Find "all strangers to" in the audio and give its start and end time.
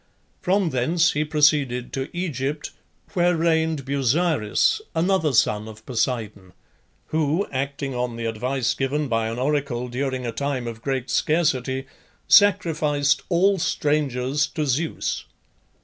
13.29-14.65